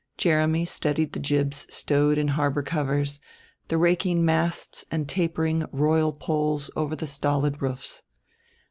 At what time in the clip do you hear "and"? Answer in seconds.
4.89-5.07